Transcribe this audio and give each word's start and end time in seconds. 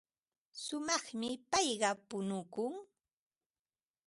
Shumaqmi 0.63 1.29
payqa 1.51 1.89
punukun. 2.07 2.73